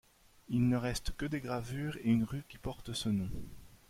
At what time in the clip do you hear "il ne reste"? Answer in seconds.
0.49-1.11